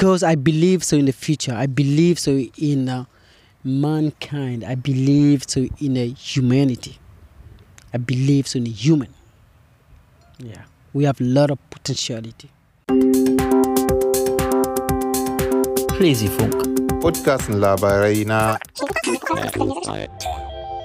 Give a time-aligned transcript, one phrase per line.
[0.00, 1.52] because I believe so in the future.
[1.52, 3.04] I believe so in uh,
[3.62, 4.64] mankind.
[4.64, 6.96] I believe so in a humanity.
[7.92, 9.12] I believe so in a human.
[10.38, 10.62] Yeah,
[10.94, 12.48] we have a lot of potentiality.
[15.92, 16.56] Schlesifunk,
[17.04, 18.56] Podcasten labarai na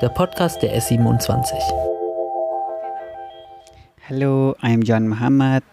[0.02, 1.55] der Podcast der S27.
[4.09, 5.63] Hello, I'm John Muhammad.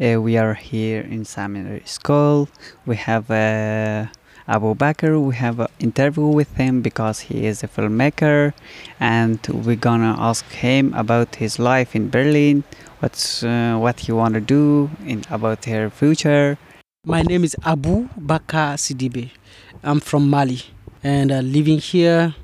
[0.00, 2.48] Uh, we are here in Seminary School.
[2.86, 4.06] We have uh,
[4.46, 5.18] Abou Bakar.
[5.18, 8.52] We have an interview with him because he is a filmmaker,
[9.00, 12.62] and we're gonna ask him about his life in Berlin,
[13.00, 16.58] what's uh, what he wanna do in about her future.
[17.04, 19.30] My name is Abou Bakar Sidibé.
[19.82, 20.62] I'm from Mali
[21.02, 22.36] and uh, living here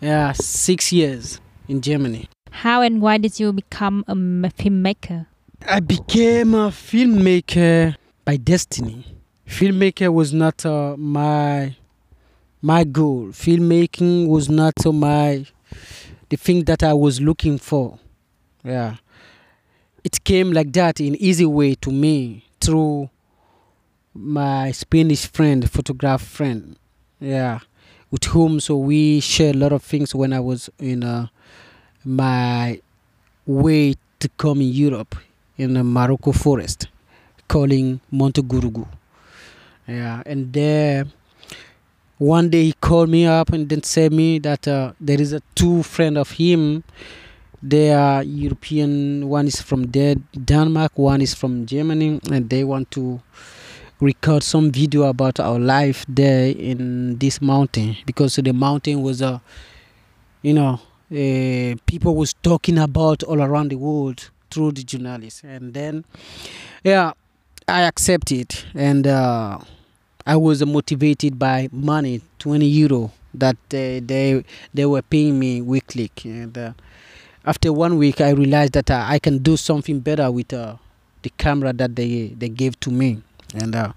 [0.00, 2.28] yeah, six years in Germany.
[2.50, 4.14] How and why did you become a
[4.50, 5.26] filmmaker?
[5.66, 7.94] I became a filmmaker
[8.24, 9.04] by destiny.
[9.46, 11.76] Filmmaker was not uh, my
[12.60, 13.28] my goal.
[13.28, 15.46] Filmmaking was not uh, my
[16.28, 17.98] the thing that I was looking for.
[18.64, 18.96] Yeah,
[20.04, 23.10] it came like that in easy way to me through
[24.14, 26.76] my Spanish friend, photograph friend.
[27.20, 27.60] Yeah,
[28.10, 31.28] with whom so we share a lot of things when I was in uh,
[32.04, 32.80] my
[33.46, 35.14] way to come in Europe
[35.58, 36.88] in the Morocco forest,
[37.48, 38.86] calling Monte Gurugu.
[39.86, 41.06] Yeah, and there,
[42.18, 45.40] one day he called me up and then said me that uh, there is a
[45.54, 46.84] two friend of him.
[47.62, 49.28] They are European.
[49.28, 50.92] One is from there, Denmark.
[50.98, 53.20] One is from Germany, and they want to
[54.00, 59.40] record some video about our life there in this mountain because the mountain was a,
[60.42, 60.80] you know,
[61.12, 66.04] uh, people was talking about all around the world through the journalists, and then,
[66.84, 67.12] yeah,
[67.66, 69.58] I accepted, and uh,
[70.26, 74.44] I was motivated by money, twenty euro that they they,
[74.74, 76.72] they were paying me weekly, and uh,
[77.44, 80.76] after one week, I realized that uh, I can do something better with uh,
[81.22, 83.22] the camera that they they gave to me,
[83.54, 83.92] and uh,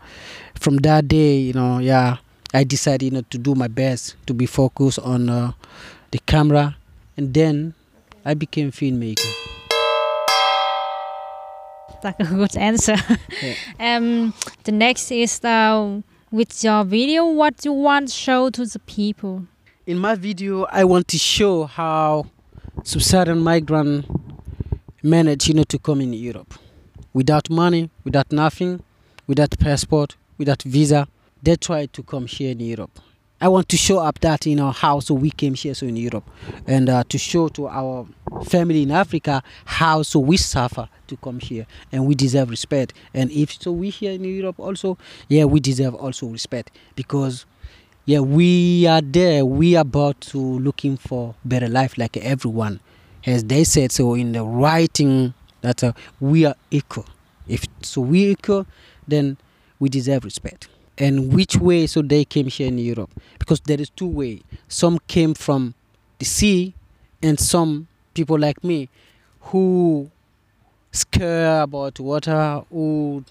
[0.56, 2.18] from that day, you know, yeah,
[2.54, 5.52] I decided you know to do my best to be focused on uh,
[6.12, 6.78] the camera,
[7.18, 7.74] and then
[8.24, 9.65] I became filmmaker.
[12.06, 12.98] That's a good answer.
[13.80, 14.32] um,
[14.64, 19.46] the next is uh, with your video, what you want to show to the people.
[19.88, 22.28] In my video, I want to show how
[22.84, 24.06] sub-Saharan migrant
[25.02, 26.54] manage, you know, to come in Europe
[27.12, 28.84] without money, without nothing,
[29.26, 31.08] without passport, without visa.
[31.42, 33.00] They try to come here in Europe.
[33.42, 35.98] I want to show up that you know how so we came here so in
[35.98, 36.24] Europe,
[36.66, 38.08] and uh, to show to our
[38.46, 42.94] family in Africa how so we suffer to come here, and we deserve respect.
[43.14, 44.98] And if so, we here in Europe also,
[45.28, 46.72] yeah, we deserve also respect.
[46.96, 47.46] Because
[48.06, 49.46] yeah we are there.
[49.46, 52.80] We are about to looking for better life like everyone.
[53.26, 55.92] As they said so in the writing that uh,
[56.22, 57.06] we are equal.
[57.48, 58.66] If so we equal
[59.08, 59.38] then
[59.80, 63.90] we deserve respect and which way so they came here in europe because there is
[63.90, 65.74] two way some came from
[66.20, 66.74] the sea
[67.22, 68.90] and some people like me
[69.42, 70.10] who
[70.92, 73.24] scare about water who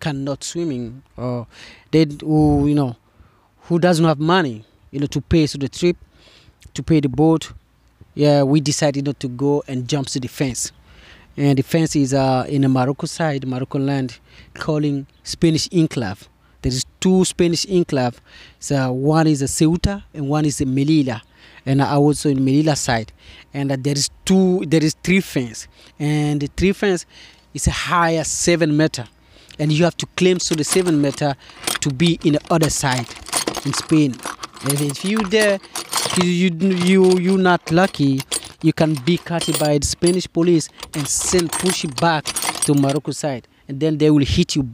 [0.00, 1.46] cannot swimming or
[1.92, 2.96] they who you know
[3.72, 5.96] who doesn't have money, you know, to pay to the trip,
[6.74, 7.52] to pay the boat.
[8.14, 10.72] Yeah, we decided not to go and jump to the fence.
[11.36, 14.18] And the fence is uh, in the Morocco side, Morocco land,
[14.54, 16.28] calling Spanish enclave.
[17.02, 18.20] Two Spanish enclave.
[18.60, 21.20] So one is a Ceuta and one is a Melilla.
[21.66, 23.12] And I also in Melilla side.
[23.52, 25.66] And uh, there is two, there is three fence.
[25.98, 27.04] And the three fence
[27.54, 29.06] is a higher seven meter.
[29.58, 31.34] And you have to claim so the seven meter
[31.80, 33.08] to be in the other side
[33.66, 34.14] in Spain.
[34.62, 35.58] And if you there,
[36.22, 38.20] you you you you not lucky,
[38.62, 42.24] you can be caught by the Spanish police and send push back
[42.64, 43.48] to Morocco side.
[43.72, 44.68] And then they will hit you.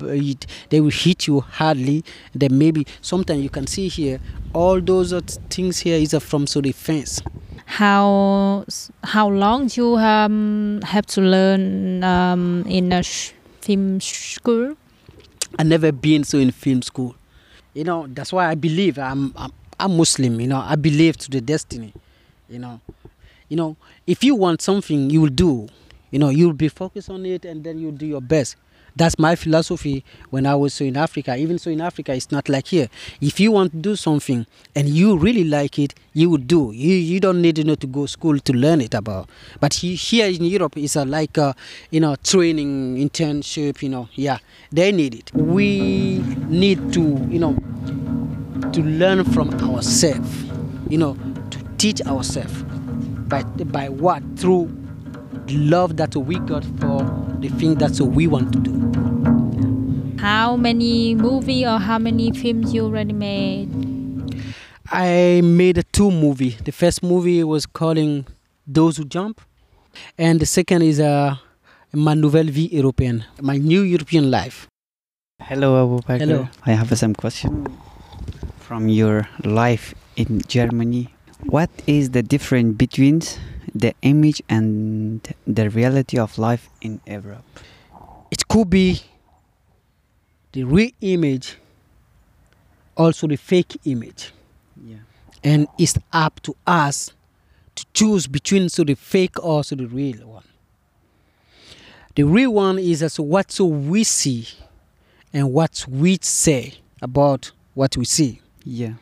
[0.70, 2.04] They will hit you hardly.
[2.34, 4.18] Then maybe sometimes you can see here
[4.52, 5.12] all those
[5.50, 7.22] things here is from so the fence.
[7.66, 8.64] How
[9.04, 13.30] how long do you um, have to learn um, in a sh-
[13.60, 14.74] film school?
[15.56, 17.14] I never been so in film school.
[17.74, 20.40] You know that's why I believe I'm I'm, I'm Muslim.
[20.40, 21.92] You know I believe to the destiny.
[22.48, 22.80] You know,
[23.48, 23.76] you know
[24.08, 25.68] if you want something you will do.
[26.10, 28.56] You know you'll be focused on it and then you'll do your best.
[28.98, 31.36] That's my philosophy when I was so in Africa.
[31.36, 32.88] Even so in Africa, it's not like here.
[33.20, 36.72] If you want to do something and you really like it, you would do.
[36.74, 39.30] You you don't need you know to go school to learn it about.
[39.60, 41.54] But he, here in Europe, it's a, like a,
[41.92, 43.82] you know training internship.
[43.82, 44.38] You know, yeah,
[44.72, 45.32] they need it.
[45.32, 46.18] We
[46.48, 47.54] need to you know
[48.72, 50.44] to learn from ourselves.
[50.90, 51.16] You know,
[51.50, 52.64] to teach ourselves
[53.28, 54.74] by by what through
[55.50, 57.02] love that we got for
[57.40, 60.18] the thing that we want to do.
[60.18, 63.68] How many movie or how many films you already made?
[64.90, 66.56] I made two movie.
[66.64, 68.26] The first movie was calling
[68.66, 69.40] Those Who Jump,
[70.16, 71.36] and the second is uh,
[71.92, 74.66] Ma Nouvelle Vie Européenne, my new European life.
[75.40, 76.18] Hello, Abou Bakar.
[76.18, 76.48] Hello.
[76.66, 77.66] I have some question
[78.58, 81.08] from your life in Germany.
[81.44, 83.22] What is the difference between
[83.74, 87.44] the image and the reality of life in Europe?
[88.30, 89.00] It could be
[90.52, 91.56] the real image,
[92.96, 94.32] also the fake image,
[94.84, 94.96] Yeah.
[95.44, 97.12] and it's up to us
[97.76, 100.44] to choose between so the fake or so the real one.
[102.16, 104.48] The real one is as what so we see
[105.32, 108.40] and what we say about what we see.
[108.64, 108.94] Yeah.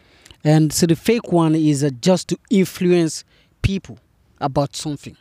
[0.47, 3.25] And so the fake one is uh, just to influence
[3.63, 3.99] people
[4.41, 5.17] about something.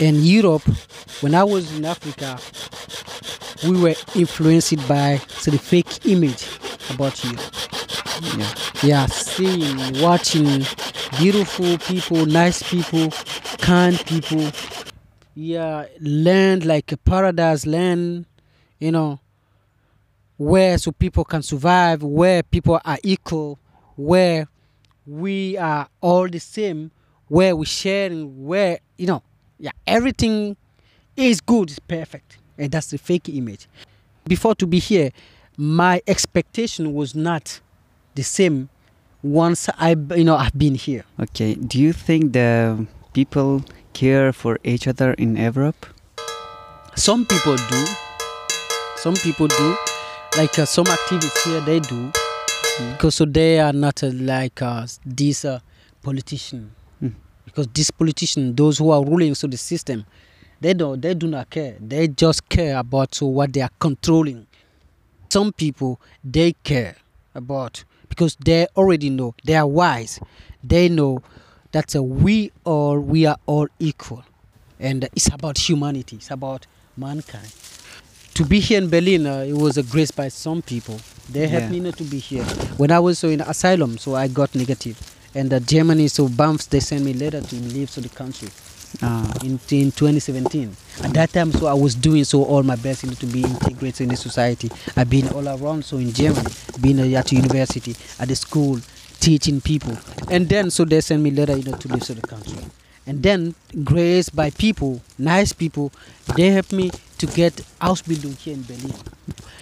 [0.00, 0.64] In Europe,
[1.20, 2.40] when I was in Africa,
[3.62, 6.44] we were influenced by so the fake image
[6.90, 7.38] about you.
[8.36, 8.54] Yeah.
[8.82, 10.66] Yeah, seeing, watching
[11.16, 13.10] beautiful people, nice people,
[13.58, 14.50] kind people.
[15.36, 18.26] Yeah, land like a paradise land,
[18.80, 19.20] you know,
[20.36, 23.60] where so people can survive, where people are equal,
[23.96, 24.48] where
[25.06, 26.90] we are all the same,
[27.28, 29.22] where we sharing, where you know,
[29.58, 30.56] yeah, everything
[31.16, 33.68] is good, is perfect, and that's the fake image.
[34.26, 35.10] Before to be here,
[35.56, 37.60] my expectation was not
[38.14, 38.68] the same
[39.22, 41.04] once I, you know, I've been here.
[41.18, 41.54] Okay.
[41.54, 45.86] Do you think the people care for each other in Europe?
[46.94, 47.84] Some people do.
[48.96, 49.76] Some people do.
[50.36, 52.12] Like uh, some activists here, they do.
[52.78, 55.60] Because so they are not uh, like uh, these uh,
[56.02, 56.72] politicians.
[57.00, 57.14] Mm.
[57.44, 60.04] Because these politicians, those who are ruling so the system,
[60.60, 61.00] they don't.
[61.00, 61.76] They do not care.
[61.78, 64.46] They just care about so what they are controlling.
[65.28, 66.96] Some people they care
[67.34, 69.34] about because they already know.
[69.44, 70.18] They are wise.
[70.62, 71.22] They know
[71.72, 74.24] that uh, we all we are all equal,
[74.80, 76.16] and it's about humanity.
[76.16, 76.66] It's about
[76.96, 77.52] mankind.
[78.34, 80.98] To be here in Berlin, uh, it was a grace by some people.
[81.30, 81.72] They helped Yeah.
[81.72, 82.44] me not to be here.
[82.76, 84.96] When I was so in asylum, so I got negative.
[85.34, 88.48] And uh, Germany, so BAMF, they sent me letter to leave to the country
[89.02, 89.26] Ah.
[89.42, 90.70] in, in 2017.
[91.02, 93.42] At that time, so I was doing so all my best you know, to be
[93.42, 94.70] integrated in the society.
[94.96, 96.46] I've been all around, so in Germany,
[96.80, 98.78] been uh, at university, at the school,
[99.18, 99.96] teaching people.
[100.30, 102.58] And then, so they sent me letter, you know, to leave to the country.
[103.06, 105.90] And then, grace by people, nice people,
[106.36, 108.94] they helped me to get house building here in Berlin.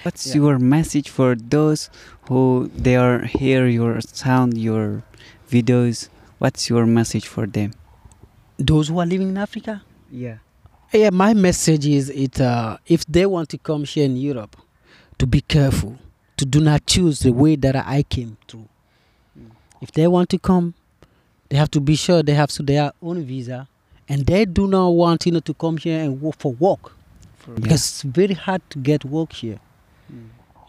[0.02, 0.36] What's Yeah.
[0.42, 1.90] your message for those
[2.28, 5.02] who they are hear your sound, your
[5.50, 6.08] videos?
[6.38, 7.72] What's your message for them?
[8.58, 10.38] Those who are living in Africa, Yeah.
[10.92, 14.56] Yeah, my message is it uh, if they want to come here in Europe,
[15.18, 15.96] to be careful,
[16.36, 18.68] to do not choose the way that I came through.
[19.80, 20.74] If they want to come,
[21.48, 23.68] they have to be sure they have so their own visa,
[24.06, 26.92] and they do not want you know to come here and work for work
[27.54, 29.60] because it's very hard to get work here.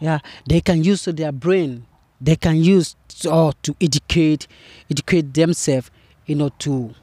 [0.04, 1.86] Yeah, they can use their brain,
[2.20, 2.94] they can use
[3.26, 4.46] uh, to educate,
[4.90, 5.90] educate themselves,
[6.26, 6.94] you know, to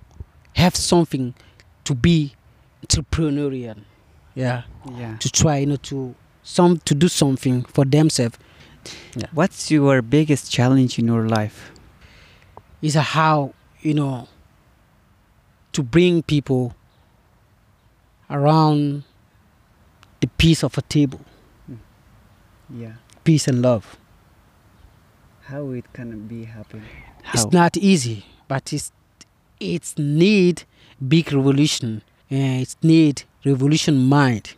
[0.56, 1.34] have something
[1.86, 2.36] to be
[2.86, 3.80] entrepreneurial.
[4.36, 4.62] Yeah,
[4.96, 5.18] yeah.
[5.18, 8.38] to try, you know, to some to do something for themselves.
[9.34, 11.72] What's your biggest challenge in your life?
[12.84, 14.28] Is how you know
[15.74, 16.76] to bring people
[18.30, 19.06] around
[20.20, 21.22] the piece of a table,
[22.74, 22.94] Yeah.
[23.24, 23.98] peace and love.
[25.44, 26.84] How it can be happen?
[27.24, 27.34] How?
[27.34, 28.92] It's not easy, but it's
[29.60, 30.64] it's need
[31.06, 32.02] big revolution.
[32.32, 34.56] Uh, it's need revolution mind,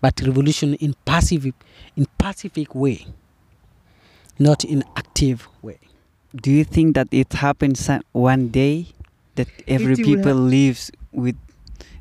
[0.00, 1.46] but revolution in passive
[1.96, 3.06] in pacific way,
[4.38, 5.78] not in active way.
[6.34, 8.88] Do you think that it happens one day
[9.36, 11.36] that every will people lives with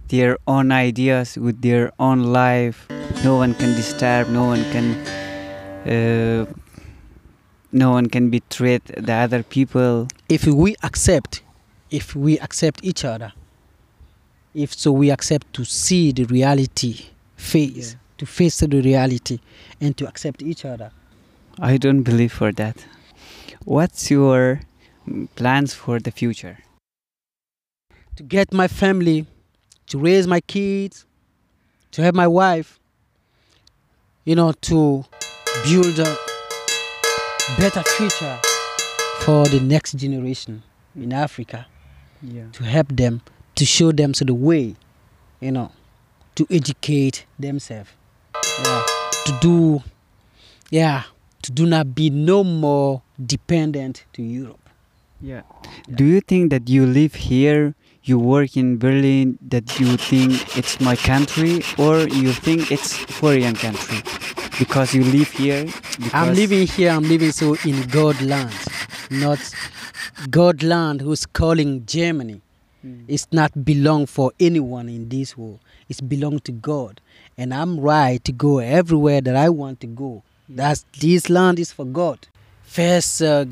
[0.08, 2.88] their own ideas, with their own life?
[3.24, 4.30] No one can disturb.
[4.30, 4.98] No one can.
[5.86, 6.46] Uh,
[7.72, 10.08] no one can betray the other people.
[10.30, 11.42] If we accept,
[11.92, 13.34] if we accept each other,
[14.54, 19.40] if so we accept to see the reality face, to face the reality
[19.82, 20.92] and to accept each other.
[21.60, 22.86] I don't believe for that.
[23.66, 24.62] What's your
[25.36, 26.60] plans for the future?
[28.16, 29.26] To get my family,
[29.88, 31.06] to raise my kids,
[31.92, 32.80] to have my wife,
[34.26, 35.06] you know, to
[35.64, 36.18] build a
[37.58, 38.38] better future
[39.20, 40.62] for the next generation
[40.96, 41.66] in Africa,
[42.22, 42.46] Yeah.
[42.54, 43.22] to help them,
[43.56, 44.76] to show them so the way,
[45.42, 45.72] you know,
[46.36, 47.90] to educate themselves,
[48.64, 48.84] yeah,
[49.26, 49.84] to do,
[50.70, 51.04] yeah,
[51.42, 54.60] to do not be no more dependent to Europe.
[55.22, 55.42] Yeah.
[55.94, 60.82] Do you think that you live here, you work in Berlin, that you think it's
[60.82, 64.02] my country, or you think it's foreign country
[64.60, 65.66] because you live here?
[66.14, 68.54] I'm living here, I'm living so in God land,
[69.10, 69.40] not
[70.30, 72.42] God land who's calling Germany.
[72.86, 73.06] Mm.
[73.08, 75.60] It's not belong for anyone in this world.
[75.90, 77.02] It's belong to God.
[77.38, 80.24] And I'm right to go everywhere that I want to go.
[80.50, 82.28] That's this land is for God.
[82.64, 83.46] First uh,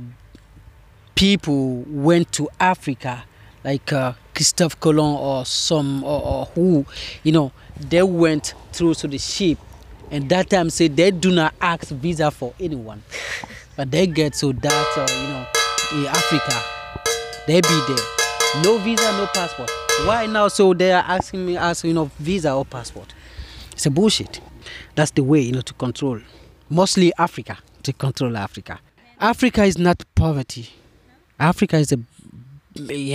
[1.15, 3.23] people went to Africa
[3.63, 6.85] like uh, Christophe Colomb or some or, or who,
[7.23, 9.57] you know, they went through to the ship
[10.11, 13.01] and that time say they do not ask visa for anyone.
[13.75, 16.81] but they get so that uh, you know in Africa
[17.47, 18.63] they be there.
[18.63, 19.71] No visa, no passport.
[20.05, 20.47] Why now?
[20.47, 23.13] So they are asking me, asking you know, visa or passport.
[23.71, 24.41] It's a bullshit.
[24.95, 26.19] That's the way you know to control,
[26.69, 28.79] mostly Africa to control Africa.
[29.19, 30.69] Africa is not poverty.
[31.39, 31.97] Africa is a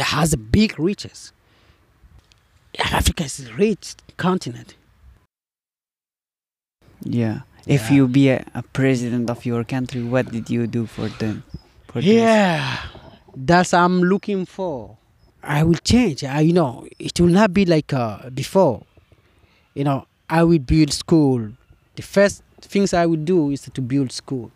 [0.02, 1.32] has a big riches.
[2.78, 4.74] Africa is a rich continent.
[7.02, 7.40] Yeah.
[7.66, 7.96] If Yeah.
[7.96, 11.42] you be a, a president of your country, what did you do for them?
[11.88, 12.04] For this?
[12.14, 12.78] Yeah,
[13.34, 14.96] that's I'm looking for.
[15.42, 16.24] I will change.
[16.24, 18.82] I, you know, it will not be like uh, before.
[19.74, 21.50] You know, I will build school.
[21.96, 24.50] The first things I will do is to build school.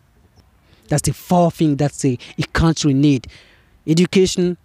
[0.89, 3.27] That's the four thing that a, a country need:
[3.87, 4.57] education,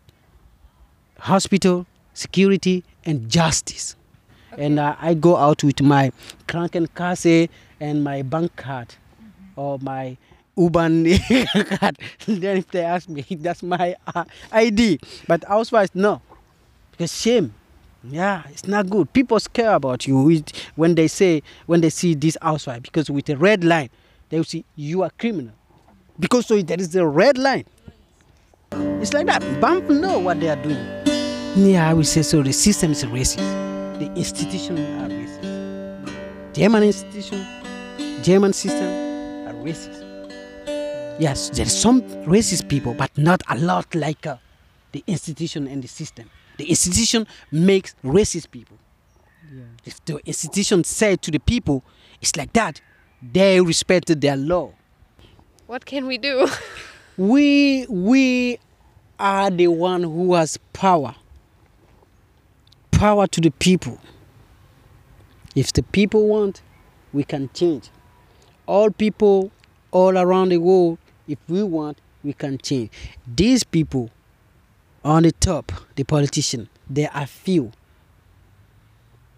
[1.20, 3.96] hospital, security, and justice.
[4.58, 6.12] And uh, I go out with my
[6.48, 7.48] Krankenkasse and
[7.80, 8.94] my bank card
[9.56, 10.16] or my
[10.56, 11.04] U-Bahn
[11.78, 11.98] card.
[12.26, 14.98] then if they ask me, that's my uh, ID.
[15.26, 16.20] But housewives, no.
[16.92, 17.52] Because shame.
[18.08, 19.12] Yeah, it's not good.
[19.12, 20.42] People care about you
[20.76, 22.82] when they say, when they see this housewife.
[22.82, 23.90] Because with a red line,
[24.28, 25.52] they will see you are criminal.
[26.18, 27.64] Because so there is a red line.
[28.72, 29.42] It's like that.
[29.60, 30.78] BAMF know what they are doing.
[31.56, 32.42] Yeah, I will say so.
[32.42, 33.98] The system is racist.
[33.98, 35.40] The institution are racist.
[36.54, 37.46] The German institution,
[38.22, 38.86] German system
[39.46, 40.02] are racist.
[41.18, 44.36] Yes, there's some racist people, but not a lot like uh,
[44.92, 46.28] the institution and the system.
[46.58, 48.78] The institution makes racist people.
[49.84, 51.84] If the institution said to the people,
[52.20, 52.80] it's like that,
[53.22, 54.72] they respected their law.
[55.66, 56.48] What can we do?
[57.18, 58.58] We we
[59.18, 61.14] are the one who has power.
[62.90, 63.98] Power to the people.
[65.54, 66.60] If the people want,
[67.14, 67.88] we can change.
[68.66, 69.50] All people
[69.92, 72.90] all around the world, if we want, we can change.
[73.26, 74.10] These people
[75.04, 77.72] on the top, the politician, they are few.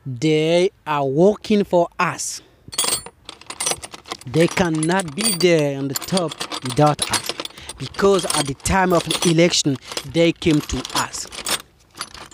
[0.06, 2.40] They are working for us.
[4.26, 6.32] They cannot be there on the top
[6.64, 7.32] without us.
[7.78, 9.76] Because at the time of the election,
[10.12, 11.26] they came to us.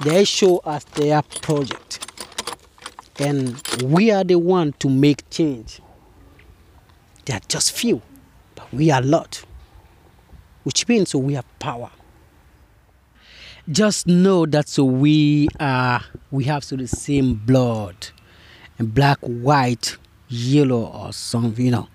[0.04, 2.06] They show us their project.
[3.18, 5.80] And we are the one to make change.
[7.24, 8.02] They are just few,
[8.54, 9.44] but we are a lot.
[10.64, 11.90] Which means so we have power.
[13.70, 18.08] Just know that so we are we have so the same blood
[18.78, 19.96] and black, white,
[20.28, 21.88] yellow or something, you know.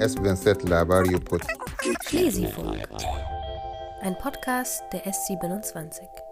[0.00, 1.42] S-Set Labario Pod.
[2.04, 2.86] Schlesifunk.
[4.02, 6.25] Ein Podcast der S27.